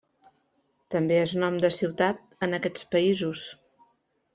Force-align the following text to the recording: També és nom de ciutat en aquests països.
També 0.95 1.19
és 1.27 1.37
nom 1.45 1.61
de 1.67 1.73
ciutat 1.77 2.37
en 2.49 2.61
aquests 2.61 2.93
països. 2.97 3.49